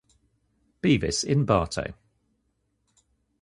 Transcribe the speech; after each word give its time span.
Bevis 0.81 1.23
in 1.23 1.45
Bartow. 1.45 1.93